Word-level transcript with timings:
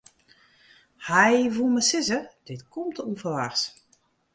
Hy 1.07 1.33
woe 1.55 1.71
mar 1.73 1.85
sizze: 1.89 2.19
dit 2.47 2.61
komt 2.73 2.93
te 2.97 3.01
ûnferwachts. 3.09 3.63